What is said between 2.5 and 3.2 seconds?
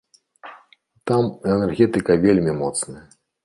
моцная.